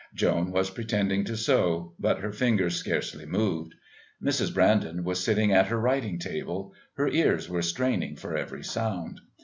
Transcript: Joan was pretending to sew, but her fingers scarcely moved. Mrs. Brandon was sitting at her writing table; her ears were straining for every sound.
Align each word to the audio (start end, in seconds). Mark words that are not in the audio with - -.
Joan 0.15 0.49
was 0.51 0.71
pretending 0.71 1.25
to 1.25 1.37
sew, 1.37 1.93
but 1.99 2.21
her 2.21 2.31
fingers 2.31 2.75
scarcely 2.75 3.27
moved. 3.27 3.75
Mrs. 4.19 4.51
Brandon 4.51 5.03
was 5.03 5.23
sitting 5.23 5.51
at 5.53 5.67
her 5.67 5.79
writing 5.79 6.17
table; 6.17 6.73
her 6.95 7.07
ears 7.07 7.47
were 7.47 7.61
straining 7.61 8.15
for 8.15 8.35
every 8.35 8.63
sound. 8.63 9.21